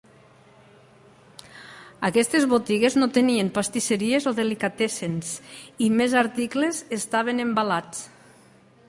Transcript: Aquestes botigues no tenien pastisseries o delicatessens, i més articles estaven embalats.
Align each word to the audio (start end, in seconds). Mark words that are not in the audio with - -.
Aquestes 2.09 2.47
botigues 2.53 2.97
no 3.01 3.09
tenien 3.19 3.53
pastisseries 3.59 4.27
o 4.31 4.35
delicatessens, 4.41 5.31
i 5.89 5.91
més 6.01 6.17
articles 6.25 6.81
estaven 7.01 7.45
embalats. 7.47 8.03